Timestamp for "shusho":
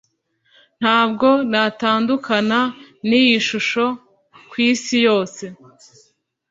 3.47-3.85